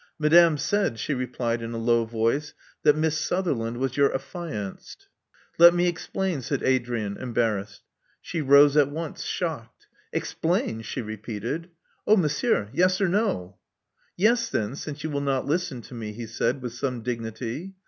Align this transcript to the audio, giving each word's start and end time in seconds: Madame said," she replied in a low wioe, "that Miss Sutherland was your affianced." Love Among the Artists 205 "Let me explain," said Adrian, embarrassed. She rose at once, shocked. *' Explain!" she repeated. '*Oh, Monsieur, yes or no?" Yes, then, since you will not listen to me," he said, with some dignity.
Madame 0.17 0.57
said," 0.57 0.97
she 0.97 1.13
replied 1.13 1.61
in 1.61 1.73
a 1.73 1.77
low 1.77 2.07
wioe, 2.07 2.53
"that 2.81 2.95
Miss 2.97 3.19
Sutherland 3.19 3.77
was 3.77 3.97
your 3.97 4.11
affianced." 4.15 5.07
Love 5.59 5.75
Among 5.75 5.77
the 5.77 5.85
Artists 5.89 6.07
205 6.07 6.23
"Let 6.23 6.29
me 6.31 6.35
explain," 6.39 6.41
said 6.41 6.63
Adrian, 6.67 7.17
embarrassed. 7.17 7.81
She 8.19 8.41
rose 8.41 8.75
at 8.75 8.89
once, 8.89 9.21
shocked. 9.23 9.85
*' 10.01 10.11
Explain!" 10.19 10.81
she 10.81 11.03
repeated. 11.03 11.69
'*Oh, 12.07 12.17
Monsieur, 12.17 12.71
yes 12.73 12.99
or 12.99 13.09
no?" 13.09 13.57
Yes, 14.17 14.49
then, 14.49 14.75
since 14.75 15.03
you 15.03 15.11
will 15.11 15.21
not 15.21 15.45
listen 15.45 15.83
to 15.83 15.93
me," 15.93 16.13
he 16.13 16.25
said, 16.25 16.63
with 16.63 16.73
some 16.73 17.03
dignity. 17.03 17.75